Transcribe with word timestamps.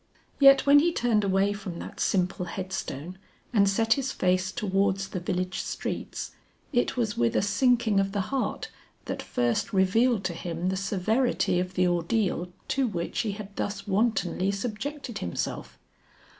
Yet 0.39 0.65
when 0.65 0.79
he 0.79 0.91
turned 0.91 1.23
away 1.23 1.53
from 1.53 1.77
that 1.77 1.99
simple 1.99 2.45
headstone 2.47 3.19
and 3.53 3.69
set 3.69 3.93
his 3.93 4.11
face 4.11 4.51
towards 4.51 5.09
the 5.09 5.19
village 5.19 5.59
streets 5.59 6.31
it 6.73 6.97
was 6.97 7.19
with 7.19 7.35
a 7.35 7.43
sinking 7.43 7.99
of 7.99 8.11
the 8.11 8.21
heart 8.33 8.71
that 9.05 9.21
first 9.21 9.73
revealed 9.73 10.23
to 10.23 10.33
him 10.33 10.69
the 10.69 10.75
severity 10.75 11.59
of 11.59 11.75
the 11.75 11.85
ordeal 11.87 12.51
to 12.69 12.87
which 12.87 13.19
he 13.19 13.33
had 13.33 13.55
thus 13.57 13.85
wantonly 13.87 14.49
subjected 14.49 15.19
himself. 15.19 15.77